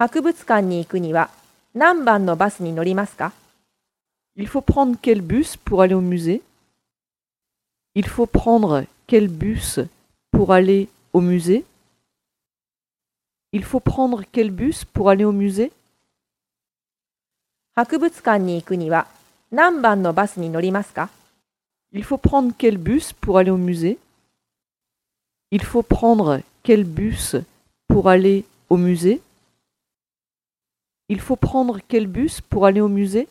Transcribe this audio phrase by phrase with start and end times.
[0.00, 1.30] 博物館に行くには
[1.74, 3.32] 何番のバスに乗りますか
[4.36, 6.42] Il faut prendre quel bus pour aller au musée
[7.94, 9.80] Il faut prendre quel bus
[10.30, 11.64] pour aller au musée
[13.52, 15.72] Il faut prendre quel bus pour aller au musée
[17.74, 19.06] 博物館に行くには
[19.50, 21.08] 何番のバスに乗りますか
[21.92, 23.98] Il faut prendre quel bus pour aller au musée
[25.50, 27.36] Il faut prendre quel bus
[27.88, 29.22] pour aller au musée
[31.11, 33.27] Il faut prendre quel bus pour aller au musée?